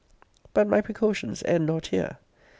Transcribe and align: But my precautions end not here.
But 0.55 0.67
my 0.67 0.81
precautions 0.81 1.43
end 1.43 1.67
not 1.67 1.85
here. 1.89 2.17